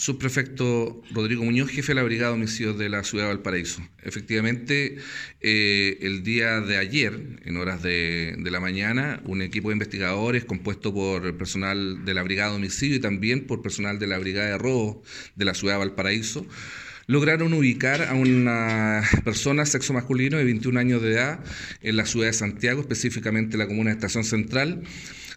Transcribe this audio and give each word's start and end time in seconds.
Subprefecto 0.00 1.02
Rodrigo 1.10 1.44
Muñoz, 1.44 1.68
jefe 1.68 1.88
de 1.88 1.96
la 1.96 2.02
Brigada 2.02 2.30
de 2.30 2.36
Homicidios 2.36 2.78
de 2.78 2.88
la 2.88 3.04
Ciudad 3.04 3.24
de 3.24 3.34
Valparaíso. 3.34 3.86
Efectivamente, 4.02 4.96
eh, 5.42 5.98
el 6.00 6.22
día 6.22 6.62
de 6.62 6.78
ayer, 6.78 7.38
en 7.44 7.58
horas 7.58 7.82
de, 7.82 8.34
la 8.38 8.60
mañana, 8.60 9.20
un 9.26 9.42
equipo 9.42 9.68
de 9.68 9.74
investigadores 9.74 10.46
compuesto 10.46 10.94
por 10.94 11.36
personal 11.36 12.02
de 12.06 12.14
la 12.14 12.22
Brigada 12.22 12.48
de 12.48 12.56
Homicidio 12.56 12.96
y 12.96 13.00
también 13.00 13.46
por 13.46 13.60
personal 13.60 13.98
de 13.98 14.06
la 14.06 14.16
Brigada 14.16 14.48
de 14.48 14.56
Robo 14.56 15.02
de 15.36 15.44
la 15.44 15.52
Ciudad 15.52 15.74
de 15.74 15.80
Valparaíso 15.80 16.46
lograron 17.06 17.52
ubicar 17.52 18.02
a 18.02 18.14
una 18.14 19.02
persona 19.24 19.66
sexo 19.66 19.92
masculino 19.92 20.38
de 20.38 20.44
21 20.44 20.78
años 20.78 21.02
de 21.02 21.12
edad 21.12 21.40
en 21.82 21.96
la 21.96 22.06
ciudad 22.06 22.26
de 22.26 22.32
Santiago, 22.32 22.80
específicamente 22.80 23.54
en 23.54 23.60
la 23.60 23.66
comuna 23.66 23.90
de 23.90 23.96
Estación 23.96 24.24
Central, 24.24 24.82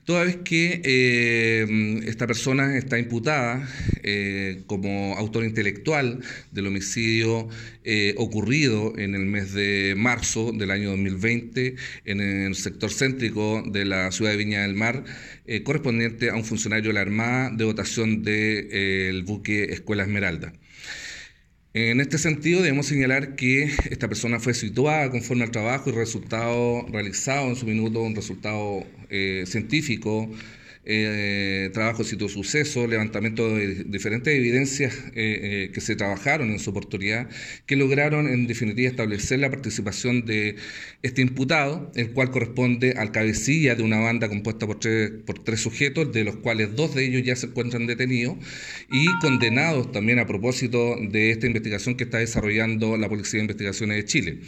toda 0.05 0.25
vez 0.25 0.37
que 0.37 0.81
eh, 0.83 2.01
esta 2.05 2.27
persona 2.27 2.77
está 2.77 2.99
imputada 2.99 3.67
eh, 4.03 4.63
como 4.67 5.15
autor 5.17 5.45
intelectual 5.45 6.19
del 6.51 6.67
homicidio 6.67 7.47
eh, 7.83 8.13
ocurrido 8.17 8.93
en 8.97 9.15
el 9.15 9.25
mes 9.25 9.53
de 9.53 9.93
marzo 9.97 10.51
del 10.51 10.71
año 10.71 10.89
2020 10.89 11.75
en 12.05 12.21
el 12.21 12.55
sector 12.55 12.91
céntrico 12.91 13.63
de 13.65 13.85
la 13.85 14.11
ciudad 14.11 14.31
de 14.31 14.37
Viña 14.37 14.61
del 14.63 14.75
Mar, 14.75 15.03
correspondiente 15.63 16.29
a 16.29 16.35
un 16.35 16.45
funcionario 16.45 16.89
de 16.89 16.93
la 16.93 17.01
Armada 17.01 17.49
de 17.51 17.65
votación 17.65 18.23
del 18.23 19.23
buque 19.23 19.65
Escuela 19.65 20.03
Esmeralda. 20.03 20.53
En 21.75 22.01
este 22.01 22.19
sentido, 22.19 22.61
debemos 22.61 22.85
señalar 22.85 23.35
que 23.35 23.63
esta 23.89 24.07
persona 24.07 24.39
fue 24.39 24.53
situada 24.53 25.09
conforme 25.09 25.43
al 25.43 25.49
trabajo 25.49 25.89
y 25.89 25.93
resultado 25.93 26.85
realizado 26.91 27.47
en 27.47 27.55
su 27.55 27.65
minuto, 27.65 27.99
un 27.99 28.15
resultado 28.15 28.85
eh, 29.09 29.45
científico 29.47 30.29
eh, 30.85 31.69
trabajo 31.73 32.03
de 32.03 32.29
suceso, 32.29 32.87
levantamiento 32.87 33.55
de 33.55 33.85
diferentes 33.85 34.33
evidencias 34.33 34.93
eh, 35.13 35.13
eh, 35.15 35.71
que 35.73 35.81
se 35.81 35.95
trabajaron 35.95 36.51
en 36.51 36.59
su 36.59 36.71
oportunidad, 36.71 37.29
que 37.65 37.75
lograron 37.75 38.27
en 38.27 38.47
definitiva 38.47 38.89
establecer 38.89 39.39
la 39.39 39.49
participación 39.49 40.25
de 40.25 40.57
este 41.01 41.21
imputado, 41.21 41.91
el 41.95 42.11
cual 42.11 42.31
corresponde 42.31 42.95
al 42.97 43.11
cabecilla 43.11 43.75
de 43.75 43.83
una 43.83 43.99
banda 43.99 44.27
compuesta 44.27 44.67
por 44.67 44.79
tres, 44.79 45.11
por 45.25 45.43
tres 45.43 45.61
sujetos, 45.61 46.11
de 46.11 46.23
los 46.25 46.37
cuales 46.37 46.75
dos 46.75 46.95
de 46.95 47.05
ellos 47.05 47.23
ya 47.23 47.35
se 47.35 47.47
encuentran 47.47 47.87
detenidos 47.87 48.37
y 48.91 49.05
condenados 49.21 49.91
también 49.91 50.19
a 50.19 50.27
propósito 50.27 50.97
de 50.99 51.31
esta 51.31 51.47
investigación 51.47 51.95
que 51.95 52.03
está 52.03 52.17
desarrollando 52.17 52.97
la 52.97 53.07
Policía 53.07 53.37
de 53.39 53.45
Investigaciones 53.45 53.97
de 53.97 54.05
Chile. 54.05 54.39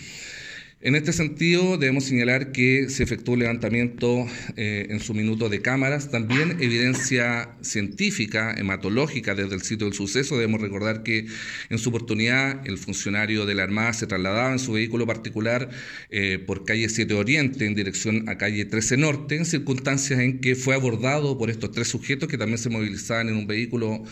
En 0.86 0.94
este 0.94 1.14
sentido, 1.14 1.80
debemos 1.80 2.04
señalar 2.04 2.52
que 2.52 2.90
se 2.90 3.02
efectuó 3.02 3.34
un 3.34 3.40
levantamiento 3.40 4.28
eh, 4.56 4.86
en 4.92 5.00
su 5.00 5.16
minuto 5.16 5.50
de 5.50 5.60
cámaras, 5.60 6.12
también 6.12 6.58
evidencia 6.62 7.50
científica, 7.62 8.54
hematológica 8.56 9.34
desde 9.34 9.56
el 9.56 9.64
sitio 9.64 9.88
del 9.88 9.96
suceso. 9.96 10.36
Debemos 10.36 10.62
recordar 10.62 11.02
que 11.02 11.26
en 11.72 11.80
su 11.80 11.90
oportunidad 11.90 12.62
el 12.68 12.78
funcionario 12.78 13.48
de 13.48 13.56
la 13.56 13.64
Armada 13.64 13.94
se 13.94 14.06
trasladaba 14.06 14.52
en 14.52 14.60
su 14.60 14.74
vehículo 14.74 15.08
particular 15.08 15.72
eh, 16.12 16.38
por 16.38 16.66
calle 16.66 16.88
7 16.88 17.16
Oriente 17.16 17.66
en 17.66 17.74
dirección 17.74 18.30
a 18.30 18.38
calle 18.38 18.64
13 18.66 18.98
Norte, 18.98 19.38
en 19.38 19.46
circunstancias 19.46 20.20
en 20.20 20.40
que 20.40 20.54
fue 20.54 20.76
abordado 20.76 21.40
por 21.40 21.50
estos 21.50 21.72
tres 21.72 21.88
sujetos 21.88 22.30
que 22.30 22.38
también 22.38 22.60
se 22.60 22.70
movilizaban 22.70 23.30
en 23.30 23.38
un 23.38 23.48
vehículo, 23.48 24.04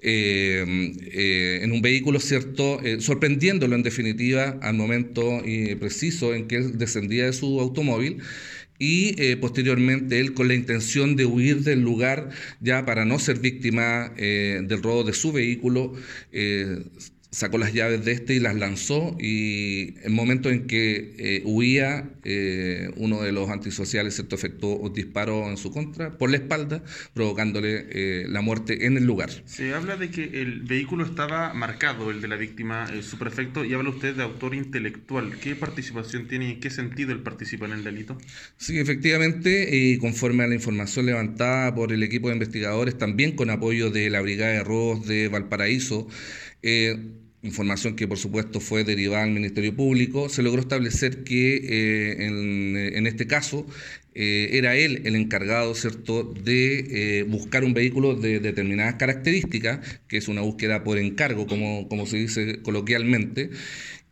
eh, 0.00 1.60
en 1.62 1.72
un 1.72 1.82
vehículo 1.82 2.20
cierto, 2.20 2.80
sorprendiéndolo 3.00 3.76
en 3.76 3.82
definitiva 3.82 4.58
al 4.62 4.72
momento 4.76 5.42
preciso 5.78 6.21
en 6.34 6.46
que 6.46 6.56
él 6.56 6.78
descendía 6.78 7.26
de 7.26 7.32
su 7.32 7.60
automóvil 7.60 8.22
y 8.78 9.20
eh, 9.22 9.36
posteriormente 9.36 10.18
él 10.18 10.34
con 10.34 10.48
la 10.48 10.54
intención 10.54 11.14
de 11.14 11.24
huir 11.24 11.62
del 11.62 11.82
lugar 11.82 12.30
ya 12.60 12.84
para 12.84 13.04
no 13.04 13.18
ser 13.18 13.38
víctima 13.38 14.12
eh, 14.16 14.60
del 14.64 14.82
robo 14.82 15.04
de 15.04 15.12
su 15.12 15.32
vehículo 15.32 15.92
eh, 16.32 16.82
sacó 17.32 17.56
las 17.56 17.72
llaves 17.72 18.04
de 18.04 18.12
este 18.12 18.34
y 18.34 18.40
las 18.40 18.54
lanzó 18.54 19.16
y 19.18 19.94
en 19.98 20.04
el 20.04 20.12
momento 20.12 20.50
en 20.50 20.66
que 20.66 21.14
eh, 21.18 21.42
huía, 21.46 22.10
eh, 22.24 22.90
uno 22.96 23.22
de 23.22 23.32
los 23.32 23.48
antisociales 23.48 24.14
¿cierto? 24.14 24.36
efectuó 24.36 24.76
un 24.76 24.92
disparo 24.92 25.48
en 25.48 25.56
su 25.56 25.72
contra 25.72 26.18
por 26.18 26.30
la 26.30 26.36
espalda, 26.36 26.84
provocándole 27.14 27.86
eh, 27.88 28.26
la 28.28 28.42
muerte 28.42 28.84
en 28.86 28.98
el 28.98 29.04
lugar. 29.04 29.30
Se 29.46 29.72
habla 29.72 29.96
de 29.96 30.10
que 30.10 30.42
el 30.42 30.60
vehículo 30.60 31.06
estaba 31.06 31.54
marcado, 31.54 32.10
el 32.10 32.20
de 32.20 32.28
la 32.28 32.36
víctima, 32.36 32.86
su 33.00 33.16
prefecto, 33.16 33.64
y 33.64 33.72
habla 33.72 33.88
usted 33.88 34.14
de 34.14 34.22
autor 34.22 34.54
intelectual. 34.54 35.38
¿Qué 35.40 35.56
participación 35.56 36.28
tiene 36.28 36.48
y 36.48 36.50
en 36.52 36.60
qué 36.60 36.68
sentido 36.68 37.12
él 37.12 37.20
participa 37.20 37.64
en 37.64 37.72
el 37.72 37.82
delito? 37.82 38.18
Sí, 38.58 38.78
efectivamente, 38.78 39.74
y 39.74 39.96
conforme 39.96 40.44
a 40.44 40.48
la 40.48 40.54
información 40.54 41.06
levantada 41.06 41.74
por 41.74 41.92
el 41.92 42.02
equipo 42.02 42.28
de 42.28 42.34
investigadores, 42.34 42.98
también 42.98 43.32
con 43.32 43.48
apoyo 43.48 43.90
de 43.90 44.10
la 44.10 44.20
Brigada 44.20 44.52
de 44.52 44.64
Robos 44.64 45.06
de 45.06 45.28
Valparaíso, 45.28 46.08
información 47.42 47.96
que 47.96 48.06
por 48.06 48.18
supuesto 48.18 48.60
fue 48.60 48.84
derivada 48.84 49.24
al 49.24 49.30
Ministerio 49.30 49.74
Público, 49.74 50.28
se 50.28 50.42
logró 50.42 50.62
establecer 50.62 51.24
que 51.24 51.56
eh, 51.56 52.96
en, 52.96 53.06
este 53.06 53.26
caso 53.26 53.66
eh, 54.14 54.50
era 54.52 54.76
él 54.76 55.02
el 55.04 55.16
encargado 55.16 55.74
¿cierto? 55.74 56.22
de 56.22 57.18
eh, 57.18 57.22
buscar 57.24 57.64
un 57.64 57.74
vehículo 57.74 58.14
de 58.14 58.38
determinadas 58.38 58.94
características, 58.94 59.80
que 60.06 60.18
es 60.18 60.28
una 60.28 60.42
búsqueda 60.42 60.84
por 60.84 60.98
encargo, 60.98 61.46
como, 61.46 61.88
como 61.88 62.06
se 62.06 62.18
dice 62.18 62.62
coloquialmente, 62.62 63.50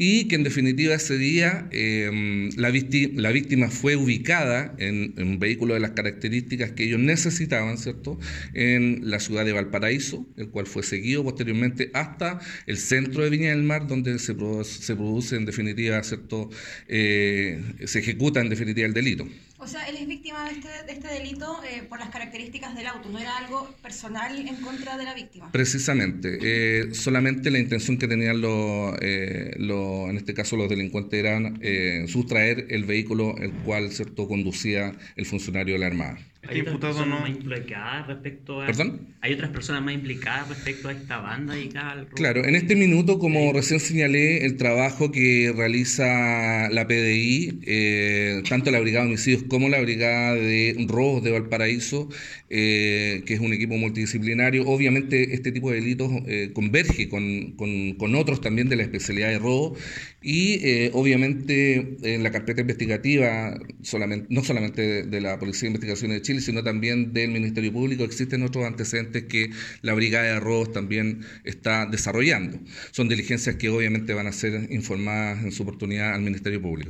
y 0.02 0.28
que 0.28 0.36
en 0.36 0.44
definitiva 0.44 0.94
ese 0.94 1.18
día 1.18 1.68
em, 1.72 2.48
la, 2.56 2.70
la, 2.70 3.32
víctima 3.32 3.68
fue 3.68 3.96
ubicada 3.96 4.74
en, 4.78 5.12
un 5.18 5.38
vehículo 5.38 5.74
de 5.74 5.80
las 5.80 5.90
características 5.90 6.72
que 6.72 6.84
ellos 6.84 6.98
necesitaban, 6.98 7.76
¿cierto?, 7.76 8.18
en 8.54 9.10
la 9.10 9.20
ciudad 9.20 9.44
de 9.44 9.52
Valparaíso, 9.52 10.26
el 10.38 10.48
cual 10.48 10.66
fue 10.66 10.84
seguido 10.84 11.22
posteriormente 11.22 11.90
hasta 11.92 12.40
el 12.66 12.78
centro 12.78 13.22
de 13.22 13.28
Viña 13.28 13.50
del 13.50 13.62
Mar, 13.62 13.88
donde 13.88 14.18
se, 14.18 14.34
se 14.64 14.96
produce 14.96 15.36
en 15.36 15.44
definitiva, 15.44 16.02
¿cierto?, 16.02 16.48
eh, 16.88 17.60
se 17.84 17.98
ejecuta 17.98 18.40
en 18.40 18.48
definitiva 18.48 18.86
el 18.86 18.94
delito. 18.94 19.28
O 19.62 19.66
sea, 19.66 19.86
él 19.88 19.96
es 19.98 20.08
víctima 20.08 20.44
de 20.46 20.52
este, 20.52 20.68
de 20.86 20.92
este 20.92 21.08
delito 21.08 21.60
eh, 21.64 21.82
por 21.86 21.98
las 21.98 22.08
características 22.08 22.74
del 22.74 22.86
auto, 22.86 23.10
no 23.10 23.18
era 23.18 23.36
algo 23.36 23.68
personal 23.82 24.38
en 24.38 24.56
contra 24.56 24.96
de 24.96 25.04
la 25.04 25.12
víctima. 25.12 25.52
Precisamente, 25.52 26.38
eh, 26.40 26.94
solamente 26.94 27.50
la 27.50 27.58
intención 27.58 27.98
que 27.98 28.08
tenían 28.08 28.40
los, 28.40 28.96
eh, 29.02 29.54
en 29.58 30.16
este 30.16 30.32
caso 30.32 30.56
los 30.56 30.70
delincuentes 30.70 31.20
eran 31.20 31.60
sustraer 32.08 32.66
el 32.70 32.84
vehículo 32.84 33.36
el 33.36 33.52
cual 33.52 33.92
cierto 33.92 34.26
conducía 34.26 34.94
el 35.16 35.26
funcionario 35.26 35.74
de 35.74 35.80
la 35.80 35.86
Armada. 35.86 36.18
¿Hay 36.48 36.60
otras 36.62 36.78
personas 36.78 37.20
más 37.20 37.28
implicadas 37.28 38.06
respecto 38.06 38.62
a... 38.62 38.66
¿Perdón? 38.66 39.14
¿Hay 39.22 39.34
otras 39.34 39.50
personas 39.50 39.82
más 39.82 39.92
implicadas 39.92 40.48
respecto 40.48 40.88
a 40.88 40.92
esta 40.92 41.18
banda 41.18 41.58
y 41.58 41.68
Claro, 42.14 42.44
en 42.44 42.54
este 42.54 42.74
minuto, 42.74 43.18
como 43.18 43.52
recién 43.52 43.80
señalé, 43.80 44.46
el 44.46 44.56
trabajo 44.56 45.12
que 45.12 45.52
realiza 45.54 46.70
la 46.70 46.86
PDI, 46.86 47.60
eh, 47.66 48.42
tanto 48.48 48.70
la 48.70 48.80
Brigada 48.80 49.04
de 49.04 49.10
Homicidios 49.10 49.42
como 49.44 49.68
la 49.68 49.80
Brigada 49.80 50.34
de 50.34 50.74
Robos 50.88 51.22
de 51.22 51.32
Valparaíso, 51.32 52.08
eh, 52.48 53.22
que 53.26 53.34
es 53.34 53.40
un 53.40 53.52
equipo 53.52 53.76
multidisciplinario, 53.76 54.66
obviamente 54.66 55.34
este 55.34 55.52
tipo 55.52 55.70
de 55.70 55.76
delitos 55.80 56.10
eh, 56.26 56.50
converge 56.54 57.08
con, 57.08 57.52
con, 57.52 58.14
otros 58.14 58.40
también 58.40 58.68
de 58.68 58.76
la 58.76 58.82
especialidad 58.82 59.28
de 59.28 59.38
robo 59.38 59.76
y 60.20 60.88
obviamente 60.92 61.96
en 62.02 62.22
la 62.24 62.30
carpeta 62.32 62.62
investigativa, 62.62 63.56
solamente, 63.82 64.26
no 64.30 64.42
solamente 64.42 64.82
de, 64.82 65.02
de 65.04 65.20
la 65.20 65.38
Policía 65.38 65.62
de 65.62 65.66
Investigaciones 65.68 66.16
de 66.16 66.22
Chile, 66.22 66.39
sino 66.40 66.62
también 66.62 67.12
del 67.12 67.30
Ministerio 67.30 67.72
Público. 67.72 68.04
Existen 68.04 68.42
otros 68.42 68.64
antecedentes 68.64 69.24
que 69.24 69.50
la 69.82 69.94
Brigada 69.94 70.24
de 70.24 70.30
Arroz 70.32 70.72
también 70.72 71.20
está 71.44 71.86
desarrollando. 71.86 72.58
Son 72.90 73.08
diligencias 73.08 73.56
que 73.56 73.68
obviamente 73.68 74.14
van 74.14 74.26
a 74.26 74.32
ser 74.32 74.68
informadas 74.70 75.44
en 75.44 75.52
su 75.52 75.62
oportunidad 75.62 76.14
al 76.14 76.22
Ministerio 76.22 76.60
Público. 76.60 76.70